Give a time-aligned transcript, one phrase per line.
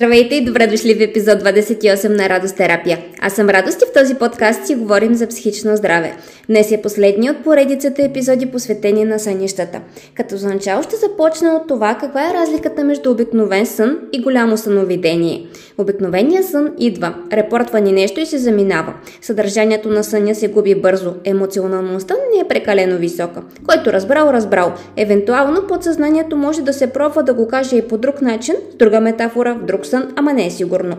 [0.00, 2.98] Здравейте и добре дошли в епизод 28 на Радост терапия.
[3.20, 6.16] Аз съм Радост и в този подкаст си говорим за психично здраве.
[6.48, 9.80] Днес е последният от поредицата епизоди посветени на сънищата.
[10.14, 14.56] Като за начало ще започна от това каква е разликата между обикновен сън и голямо
[14.56, 15.46] съновидение.
[15.78, 18.94] Обикновеният сън идва, репортва ни нещо и се заминава.
[19.20, 23.42] Съдържанието на съня се губи бързо, емоционалността не е прекалено висока.
[23.66, 24.72] Който разбрал, разбрал.
[24.96, 29.00] Евентуално подсъзнанието може да се пробва да го каже и по друг начин, с друга
[29.00, 30.96] метафора, в друг сън, ама не е сигурно.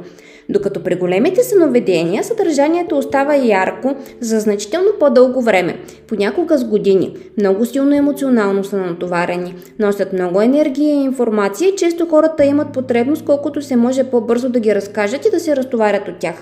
[0.50, 7.16] Докато при големите съновидения съдържанието остава ярко за значително по-дълго време, понякога с години.
[7.38, 13.26] Много силно емоционално са натоварени, носят много енергия и информация и често хората имат потребност
[13.26, 16.36] колкото се може по-бързо да ги разкажат и да се разтоварят от тях.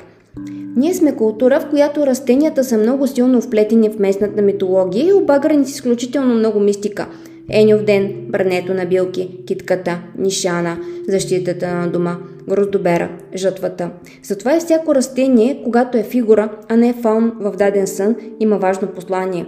[0.75, 5.65] Ние сме култура, в която растенията са много силно вплетени в местната митология и обаграни
[5.65, 7.07] с изключително много мистика.
[7.49, 12.17] Еньов ден, брането на билки, китката, нишана, защитата на дома–
[12.49, 13.89] гроздобера, жътвата.
[14.23, 18.87] Затова и всяко растение, когато е фигура, а не фаун в даден сън, има важно
[18.87, 19.45] послание.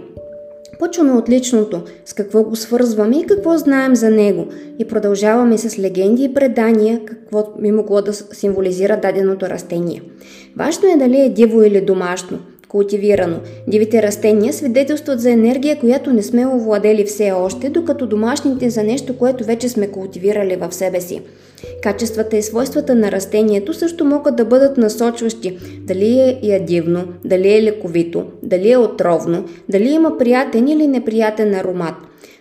[0.78, 4.46] Почваме от личното, с какво го свързваме и какво знаем за него
[4.78, 10.02] и продължаваме с легенди и предания, какво би могло да символизира даденото растение.
[10.56, 13.36] Важно е дали е диво или домашно, култивирано.
[13.68, 19.18] Дивите растения свидетелстват за енергия, която не сме овладели все още, докато домашните за нещо,
[19.18, 21.22] което вече сме култивирали в себе си.
[21.82, 25.58] Качествата и свойствата на растението също могат да бъдат насочващи.
[25.80, 31.94] Дали е ядивно, дали е лековито, дали е отровно, дали има приятен или неприятен аромат.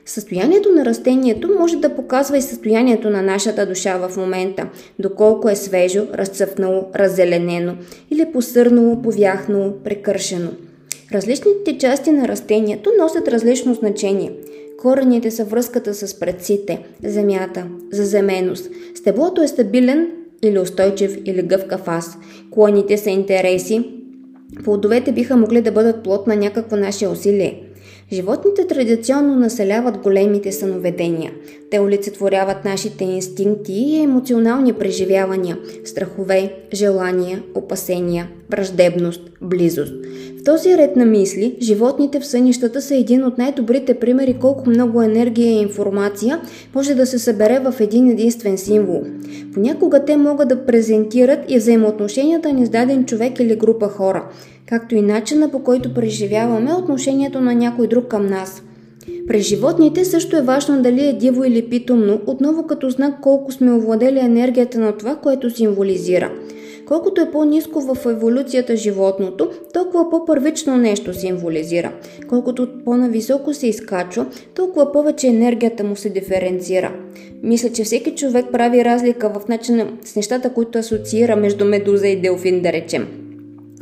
[0.05, 5.55] Състоянието на растението може да показва и състоянието на нашата душа в момента, доколко е
[5.55, 7.75] свежо, разцъфнало, раззеленено
[8.11, 10.49] или посърнало, повяхнало, прекършено.
[11.13, 14.31] Различните части на растението носят различно значение.
[14.81, 18.69] Корените са връзката с предците, земята, заземеност.
[18.95, 20.07] Стеблото е стабилен
[20.43, 22.17] или устойчив или гъвкав аз.
[22.51, 23.91] Клоните са интереси.
[24.63, 27.68] Плодовете биха могли да бъдат плод на някакво наше усилие.
[28.13, 31.31] Животните традиционно населяват големите съноведения.
[31.71, 39.93] Те олицетворяват нашите инстинкти и емоционални преживявания, страхове, желания, опасения, враждебност, близост.
[40.39, 45.01] В този ред на мисли, животните в сънищата са един от най-добрите примери колко много
[45.01, 46.41] енергия и информация
[46.75, 49.03] може да се събере в един единствен символ.
[49.53, 54.29] Понякога те могат да презентират и взаимоотношенията ни с даден човек или група хора,
[54.69, 58.63] както и начина по който преживяваме отношението на някой друг към нас.
[59.27, 63.73] При животните също е важно дали е диво или питомно, отново като знак колко сме
[63.73, 66.31] овладели енергията на това, което символизира–
[66.89, 71.91] Колкото е по-низко в еволюцията животното, толкова по-първично нещо символизира.
[72.27, 74.25] Колкото по-нависоко се изкачва,
[74.55, 76.93] толкова повече енергията му се диференцира.
[77.43, 82.21] Мисля, че всеки човек прави разлика в начина с нещата, които асоциира между медуза и
[82.21, 83.07] делфин, да речем.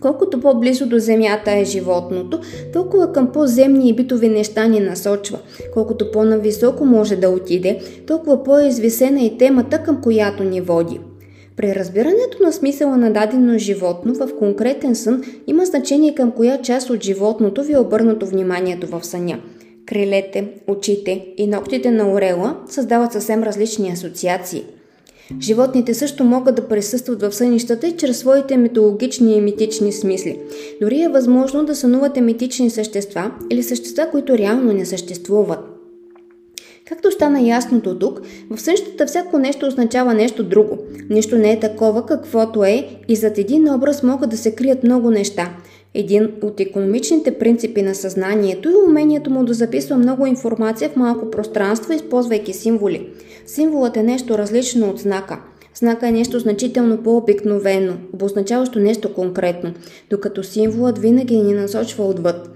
[0.02, 2.40] Колкото по-близо до земята е животното,
[2.74, 5.40] толкова към по-земни и битови неща ни насочва.
[5.74, 11.00] Колкото по-нависоко може да отиде, толкова по-извисена и темата, към която ни води.
[11.57, 16.90] При разбирането на смисъла на дадено животно в конкретен сън има значение към коя част
[16.90, 19.40] от животното ви е обърнато вниманието в съня.
[19.86, 24.63] Крилете, очите и ногтите на орела създават съвсем различни асоциации.
[25.41, 30.39] Животните също могат да присъстват в сънищата и чрез своите митологични и митични смисли.
[30.81, 35.59] Дори е възможно да сънувате митични същества или същества, които реално не съществуват.
[36.85, 40.77] Както стана ясно до тук, в същата всяко нещо означава нещо друго.
[41.09, 45.11] Нищо не е такова, каквото е и зад един образ могат да се крият много
[45.11, 45.49] неща.
[46.00, 51.31] Един от економичните принципи на съзнанието е умението му да записва много информация в малко
[51.31, 53.09] пространство, използвайки символи.
[53.46, 55.40] Символът е нещо различно от знака.
[55.75, 59.74] Знака е нещо значително по-обикновено, обозначаващо нещо конкретно,
[60.09, 62.50] докато символът винаги ни насочва отвъд.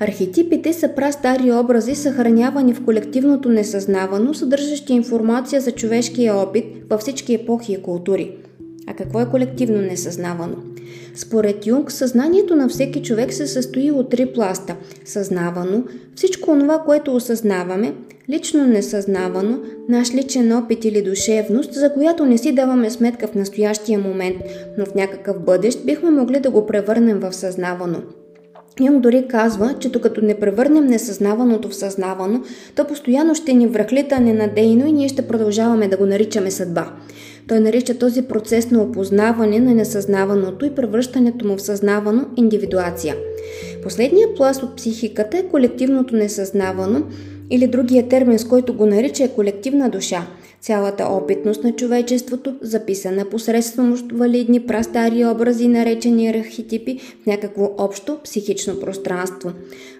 [0.00, 7.34] Архетипите са прастари образи, съхранявани в колективното несъзнавано, съдържащи информация за човешкия опит във всички
[7.34, 8.36] епохи и култури.
[8.86, 10.56] А какво е колективно несъзнавано?
[11.14, 15.84] Според Юнг, съзнанието на всеки човек се състои от три пласта– съзнавано,
[16.14, 17.94] всичко това, което осъзнаваме,
[18.30, 19.58] лично несъзнавано,
[19.88, 24.36] наш личен опит или душевност, за която не си даваме сметка в настоящия момент,
[24.78, 28.02] но в някакъв бъдещ бихме могли да го превърнем в съзнавано–
[28.80, 32.42] Юнг дори казва, че докато не превърнем несъзнаваното в съзнавано,
[32.74, 36.92] то постоянно ще ни връхлита ненадейно и ние ще продължаваме да го наричаме съдба.
[37.48, 43.16] Той нарича този процес на опознаване на несъзнаваното и превръщането му в съзнавано индивидуация.
[43.82, 47.02] Последният пласт от психиката е колективното несъзнавано
[47.50, 50.26] или другия термин, с който го нарича е колективна душа.
[50.64, 58.80] Цялата опитност на човечеството, записана посредством валидни прастари образи, наречени архетипи в някакво общо психично
[58.80, 59.52] пространство.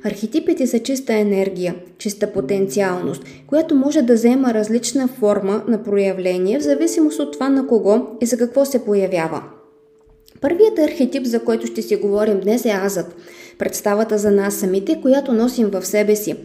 [0.04, 6.62] Архетипите са чиста енергия, чиста потенциалност, която може да взема различна форма на проявление в
[6.62, 9.42] зависимост от това на кого и за какво се появява.
[10.40, 13.16] Първият архетип, за който ще си говорим днес е азът,
[13.58, 16.36] представата за нас самите, която носим в себе си.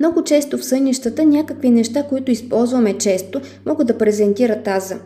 [0.00, 4.96] Много често в сънищата някакви неща, които използваме често, могат да презентират аза.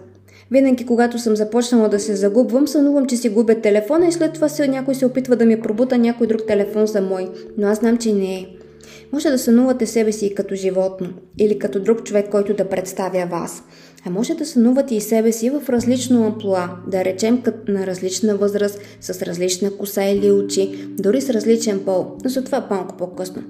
[0.50, 4.48] Винаги, когато съм започнала да се загубвам, сънувам, че си губя телефона и след това
[4.48, 7.28] се, някой се опитва да ми пробута някой друг телефон за мой.
[7.58, 8.46] Но аз знам, че не е.
[9.12, 11.08] Може да сънувате себе си като животно
[11.38, 13.62] или като друг човек, който да представя вас.
[14.06, 18.80] А може да сънувате и себе си в различно амплуа, да речем на различна възраст,
[19.00, 23.42] с различна коса или очи, дори с различен пол, но за това малко по-късно.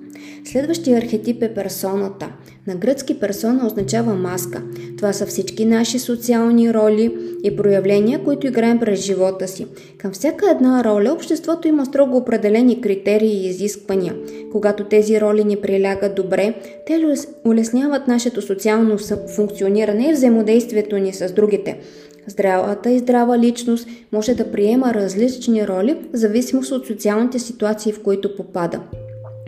[0.45, 2.33] Следващия архетип е персоната.
[2.67, 4.63] На гръцки персона означава маска.
[4.97, 9.67] Това са всички наши социални роли и проявления, които играем през живота си.
[9.99, 14.15] Към всяка една роля обществото има строго определени критерии и изисквания.
[14.53, 16.55] Когато тези роли ни прилягат добре,
[16.87, 17.15] те
[17.45, 18.99] улесняват нашето социално
[19.37, 21.79] функциониране и взаимодействието ни с другите.
[22.27, 28.03] Здравата и здрава личност може да приема различни роли в зависимост от социалните ситуации, в
[28.03, 28.81] които попада.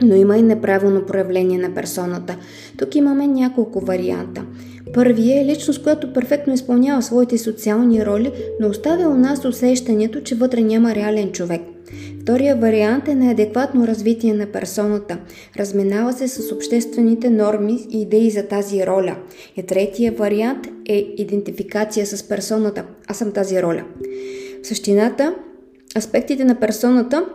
[0.03, 2.37] Но има и неправилно проявление на персоната.
[2.79, 4.45] Тук имаме няколко варианта.
[4.95, 10.35] Първият е личност, която перфектно изпълнява своите социални роли, но оставя у нас усещането, че
[10.35, 11.61] вътре няма реален човек.
[12.23, 15.19] Втория вариант е неадекватно развитие на персоната.
[15.59, 19.17] Разминава се с обществените норми и идеи за тази роля.
[19.57, 22.85] И третия вариант е идентификация с персоната.
[23.07, 23.85] Аз съм тази роля.
[24.63, 25.35] В същината,
[25.97, 27.27] аспектите на персоната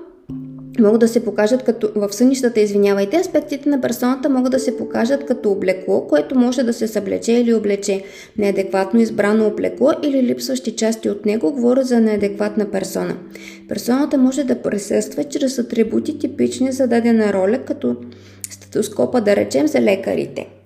[0.80, 5.26] могат да се покажат като в сънищата, извинявайте, аспектите на персоната могат да се покажат
[5.26, 8.04] като облекло, което може да се съблече или облече.
[8.38, 13.18] Неадекватно избрано облекло или липсващи части от него говоря за неадекватна персона.
[13.70, 17.96] Персоната може да присъства чрез атрибути типични за дадена роля, като
[18.50, 20.48] статоскопа да речем за лекарите–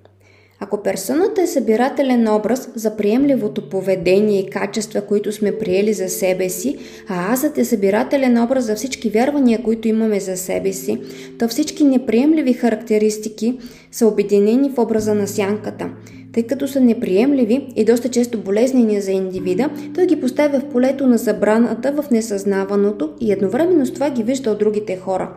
[0.63, 6.49] ако персоната е събирателен образ за приемливото поведение и качества, които сме приели за себе
[6.49, 6.77] си,
[7.07, 10.97] а азът е събирателен образ за всички вярвания, които имаме за себе си,
[11.39, 13.59] то всички неприемливи характеристики
[13.91, 15.89] са обединени в образа на сянката.
[16.33, 21.07] Тъй като са неприемливи и доста често болезнени за индивида, той ги поставя в полето
[21.07, 25.29] на забраната в несъзнаваното и едновременно с това ги вижда от другите хора.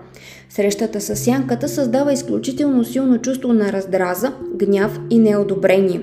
[0.50, 6.00] Срещата с сянката създава изключително силно чувство на раздраза, гняв и неодобрение.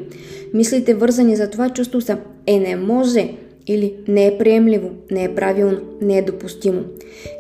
[0.54, 2.18] Мислите вързани за това чувство са
[2.48, 3.34] «е не може»,
[3.74, 6.84] или не е приемливо, не е правилно, не е допустимо.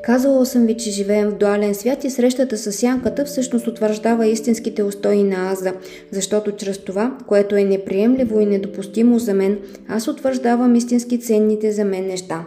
[0.03, 4.83] Казала съм ви, че живеем в дуален свят и срещата с сянката всъщност утвърждава истинските
[4.83, 5.73] устои на Аза,
[6.11, 11.85] защото чрез това, което е неприемливо и недопустимо за мен, аз утвърждавам истински ценните за
[11.85, 12.45] мен неща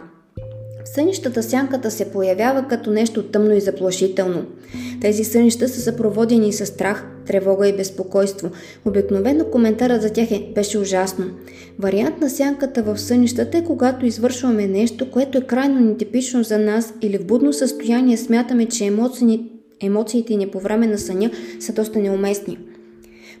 [0.95, 4.45] сънищата сянката се появява като нещо тъмно и заплашително.
[5.01, 8.49] Тези сънища са съпроводени с страх, тревога и безпокойство.
[8.85, 11.25] Обикновено коментарът за тях е беше ужасно.
[11.79, 16.93] Вариант на сянката в сънищата е когато извършваме нещо, което е крайно нетипично за нас
[17.01, 18.91] или в будно състояние смятаме, че
[19.81, 22.57] емоциите ни по време на съня са доста неуместни.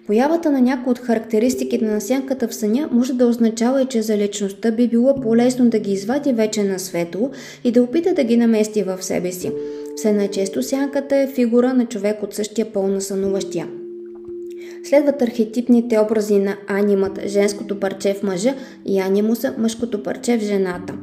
[0.07, 4.71] Появата на някои от характеристиките на сянката в съня може да означава че за личността
[4.71, 7.31] би било по-лесно да ги извади вече на светло
[7.63, 9.51] и да опита да ги намести в себе си.
[9.95, 13.67] Все най-често сянката е фигура на човек от същия пол на сънуващия.
[14.83, 18.53] Следват архетипните образи на анимата, женското парче в мъжа
[18.85, 20.93] и анимуса, мъжкото парче в жената.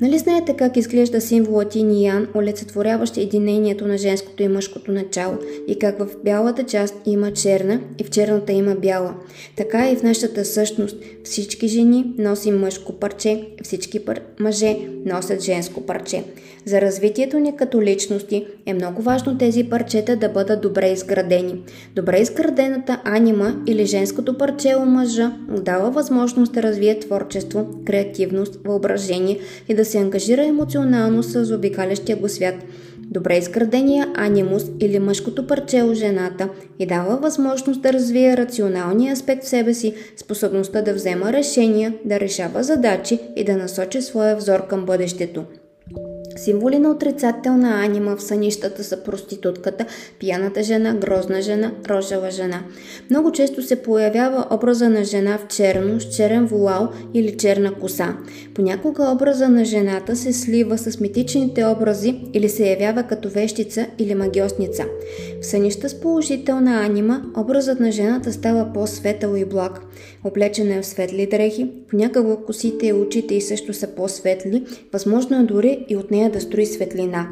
[0.00, 5.38] Нали знаете как изглежда символът Ин и Ян, олицетворяващ единението на женското и мъжкото начало
[5.68, 9.14] и как в бялата част има черна и в черната има бяла.
[9.56, 14.20] Така и в нашата същност всички жени носим мъжко парче, всички пар...
[14.40, 16.24] мъже носят женско парче.
[16.64, 21.62] За развитието ни като личности е много важно тези парчета да бъдат добре изградени.
[21.94, 29.38] Добре изградената анима или женското парче у мъжа дава възможност да развие творчество, креативност, въображение
[29.68, 32.54] и да се ангажира емоционално с обикалящия го свят.
[32.98, 36.48] Добре изградения анимус или мъжкото парче у жената
[36.78, 42.20] и дава възможност да развие рационалния аспект в себе си, способността да взема решения, да
[42.20, 45.44] решава задачи и да насочи своя взор към бъдещето.
[46.36, 49.86] Символи на отрицателна анима в сънищата са проститутката,
[50.18, 52.62] пияната жена, грозна жена, рожава жена.
[53.10, 58.16] Много често се появява образа на жена в черно, с черен вуал или черна коса.
[58.54, 64.14] Понякога образа на жената се слива с митичните образи или се явява като вещица или
[64.14, 64.84] магиосница.
[65.40, 69.80] В сънища с положителна анима образът на жената става по-светъл и благ.
[70.24, 75.42] Облечена е в светли дрехи, понякога косите и очите и също са по-светли, възможно е
[75.42, 77.28] дори и от нея да строи светлина.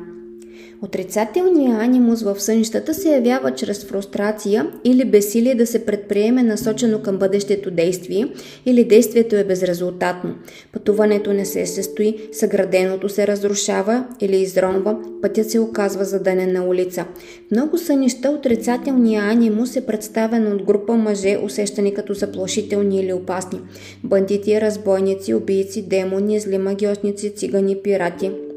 [0.82, 7.18] Отрицателният анимус в сънищата се явява чрез фрустрация или безсилие да се предприеме насочено към
[7.18, 8.26] бъдещето действие
[8.66, 10.34] или действието е безрезултатно.
[10.72, 17.04] Пътуването не се състои, съграденото се разрушава или изронва, пътят се оказва задънен на улица.
[17.50, 23.60] Много сънища отрицателният анимус е представен от група мъже, усещани като заплашителни или опасни.
[24.04, 28.30] Бандити, разбойници, убийци, демони, зли магиосници, цигани, пирати–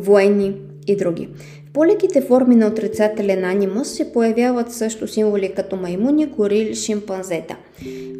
[0.00, 1.28] военни и други.
[1.76, 7.56] По-леките форми на отрицателен анимус се появяват също символи като маймуни, горили, шимпанзета.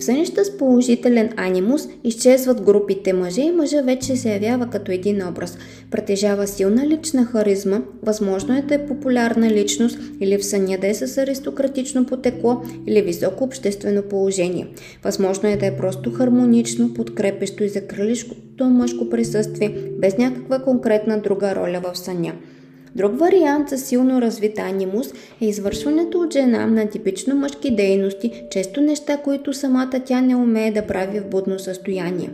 [0.00, 5.28] В сънища с положителен анимус изчезват групите мъже и мъжа вече се явява като един
[5.28, 5.58] образ.
[5.90, 10.94] Притежава силна лична харизма, възможно е да е популярна личност или в съня да е
[10.94, 14.66] с аристократично потекло или високо обществено положение.
[15.04, 21.54] Възможно е да е просто хармонично, подкрепещо и закрилишкото мъжко присъствие, без някаква конкретна друга
[21.54, 22.32] роля в съня.
[22.96, 25.06] Друг вариант за силно развит анимус
[25.40, 30.70] е извършването от жена на типично мъжки дейности, често неща, които самата тя не умее
[30.70, 32.30] да прави в будно състояние.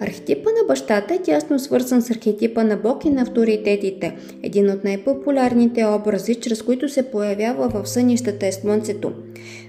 [0.00, 4.16] Архетипа на бащата е тясно свързан с архетипа на Бог и на авторитетите.
[4.42, 9.12] Един от най-популярните образи, чрез които се появява в сънищата е Слънцето.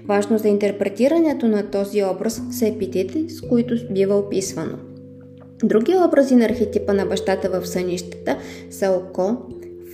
[0.06, 4.78] Важно за интерпретирането на този образ са епитети, с които бива описвано.
[5.64, 8.36] Други образи на архетипа на бащата в сънищата
[8.70, 9.36] са око,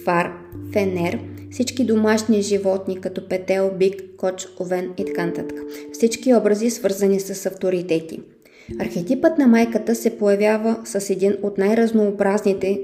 [0.06, 0.32] фар,
[0.72, 1.18] фенер,
[1.50, 5.62] всички домашни животни, като петел, бик, коч, овен и нататък.
[5.92, 8.20] Всички образи свързани с авторитети.
[8.80, 12.80] Архетипът на майката се появява с един от най-разнообразните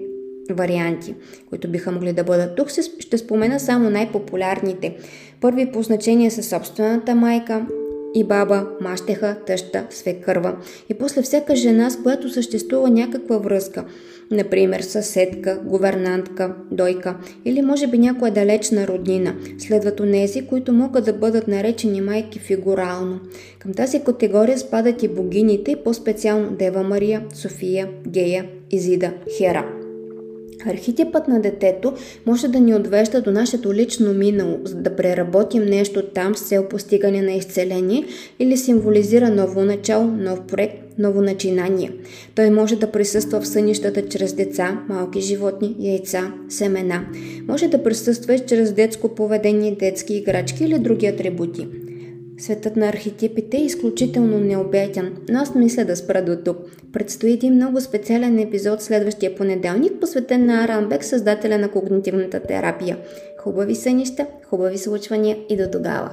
[0.51, 1.15] варианти,
[1.49, 2.57] които биха могли да бъдат.
[2.57, 4.97] Тук ще спомена само най-популярните.
[5.41, 7.67] Първи по значение са собствената майка,
[8.15, 10.57] и баба, мащеха, тъща, свекърва.
[10.89, 13.85] И после всяка жена, с която съществува някаква връзка,
[14.33, 21.13] например съседка, говернантка, дойка или може би някоя далечна роднина, следват онези, които могат да
[21.13, 23.21] бъдат наречени майки фигурално.
[23.59, 29.83] Към тази категория спадат и богините, по-специално Дева Мария, София, Гея, Изида, Хера.
[30.67, 31.93] Архетипът на детето
[32.27, 36.69] може да ни отвежда до нашето лично минало, за да преработим нещо там с цел
[36.69, 38.05] постигане на изцеление
[38.39, 41.93] или символизира ново начало, нов проект, ново начинание.
[42.35, 47.07] Той може да присъства в сънищата чрез деца, малки животни, яйца, семена.
[47.49, 51.69] Може да присъства чрез детско поведение, детски играчки или други атрибути.
[52.39, 56.57] Светът на архетипите е изключително необятен, но аз мисля да спра до тук.
[56.93, 62.99] Предстои един много специален епизод следващия понеделник, посветен на Арамбек, създателя на когнитивната терапия.
[63.39, 66.11] Хубави сънища, хубави случвания и до тогава!